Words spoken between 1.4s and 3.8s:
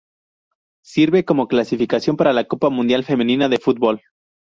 clasificación para la Copa Mundial Femenina de